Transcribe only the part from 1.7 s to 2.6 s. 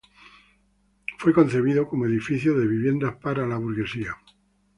como edificio